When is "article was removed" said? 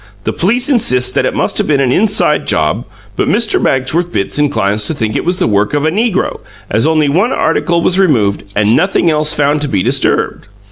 7.31-8.43